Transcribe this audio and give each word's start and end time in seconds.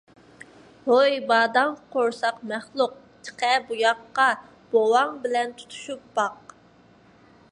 ھوي 0.85 1.17
باداڭ 1.31 1.73
قورساق 1.95 2.39
مەخلۇق، 2.53 2.95
چىقە 3.27 3.51
بۇ 3.69 3.79
ياققا! 3.81 4.27
بوۋاڭ 4.73 5.15
بىلەن 5.27 5.57
تۇتۇشۇپ 5.61 6.11
باق! 6.19 6.57